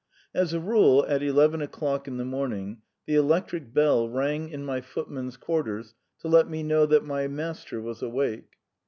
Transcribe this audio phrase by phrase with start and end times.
[0.33, 4.81] As a rule at eleven o'clock in the morning the electric bell rang in my
[4.81, 8.55] footman's quarters to let me know that my master was awake.